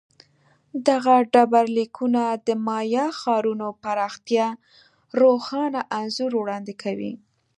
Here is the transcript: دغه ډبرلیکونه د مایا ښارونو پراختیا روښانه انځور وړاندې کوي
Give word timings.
دغه 0.87 1.15
ډبرلیکونه 1.33 2.23
د 2.47 2.49
مایا 2.67 3.05
ښارونو 3.19 3.67
پراختیا 3.83 4.47
روښانه 5.21 5.81
انځور 5.99 6.31
وړاندې 6.37 6.73
کوي 6.83 7.13